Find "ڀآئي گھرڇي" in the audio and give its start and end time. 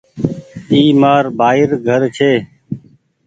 1.37-2.33